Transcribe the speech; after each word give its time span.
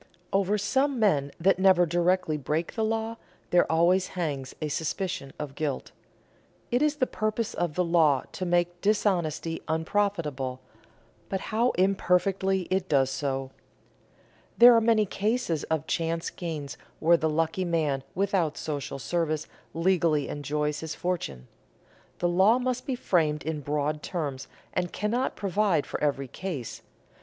Over 0.33 0.57
some 0.57 0.97
men 0.97 1.31
that 1.39 1.59
never 1.59 1.85
directly 1.85 2.35
break 2.35 2.73
the 2.73 2.83
law 2.83 3.17
there 3.51 3.71
always 3.71 4.07
hangs 4.17 4.55
a 4.59 4.67
suspicion 4.67 5.31
of 5.37 5.53
guilt. 5.53 5.91
It 6.71 6.81
is 6.81 6.95
the 6.95 7.05
purpose 7.05 7.53
of 7.53 7.75
the 7.75 7.83
law 7.85 8.23
to 8.31 8.43
make 8.43 8.81
dishonesty 8.81 9.61
unprofitable, 9.67 10.59
but 11.29 11.39
how 11.53 11.69
imperfectly 11.77 12.61
it 12.71 12.89
does 12.89 13.11
so! 13.11 13.51
There 14.57 14.75
are 14.75 14.81
many 14.81 15.05
cases 15.05 15.65
of 15.65 15.85
chance 15.85 16.31
gains 16.31 16.79
where 16.99 17.15
the 17.15 17.29
lucky 17.29 17.63
man 17.63 18.01
without 18.15 18.57
social 18.57 18.97
service 18.97 19.45
legally 19.75 20.29
enjoys 20.29 20.79
his 20.79 20.95
fortune. 20.95 21.47
The 22.17 22.27
law 22.27 22.57
must 22.57 22.87
be 22.87 22.95
framed 22.95 23.43
in 23.43 23.61
broad 23.61 24.01
terms, 24.01 24.47
and 24.73 24.91
cannot 24.91 25.35
provide 25.35 25.85
for 25.85 26.03
every 26.03 26.27
case. 26.27 26.81